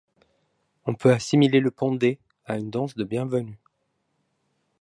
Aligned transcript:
On 0.87 0.95
peut 0.95 1.11
assimiler 1.11 1.59
le 1.59 1.69
pendet 1.69 2.17
à 2.47 2.57
une 2.57 2.71
danse 2.71 2.95
de 2.95 3.03
bienvenue. 3.03 3.59